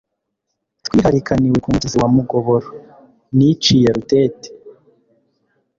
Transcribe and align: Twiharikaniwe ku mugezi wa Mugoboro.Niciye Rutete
Twiharikaniwe 0.85 1.57
ku 1.63 1.67
mugezi 1.73 1.95
wa 2.01 2.07
Mugoboro.Niciye 2.15 3.87
Rutete 3.95 4.49